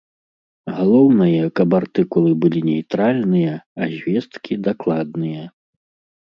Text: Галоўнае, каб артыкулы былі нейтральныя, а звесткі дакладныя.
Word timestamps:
Галоўнае, 0.77 1.43
каб 1.59 1.69
артыкулы 1.79 2.31
былі 2.45 2.59
нейтральныя, 2.69 3.53
а 3.59 3.83
звесткі 3.95 4.53
дакладныя. 4.71 5.45